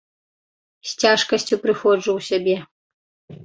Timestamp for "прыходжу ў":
1.67-2.29